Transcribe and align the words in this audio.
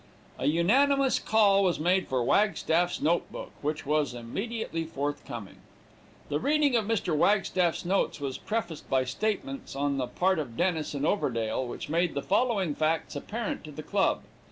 A 0.39 0.47
unanimous 0.47 1.19
call 1.19 1.63
was 1.63 1.79
made 1.79 2.07
for 2.07 2.23
Wagstaff's 2.23 3.01
notebook, 3.03 3.51
which 3.61 3.85
was 3.85 4.15
immediately 4.15 4.83
forthcoming. 4.83 5.57
The 6.29 6.39
reading 6.39 6.75
of 6.75 6.85
Mr. 6.85 7.15
Wagstaff's 7.15 7.85
notes 7.85 8.19
was 8.19 8.39
prefaced 8.39 8.89
by 8.89 9.03
statements 9.05 9.75
on 9.75 9.97
the 9.97 10.07
part 10.07 10.39
of 10.39 10.57
Dennis 10.57 10.95
and 10.95 11.05
Overdale 11.05 11.67
which 11.67 11.87
made 11.87 12.15
the 12.15 12.23
following 12.23 12.73
facts 12.73 13.15
apparent 13.15 13.63
to 13.65 13.71
the 13.71 13.83
club. 13.83 14.23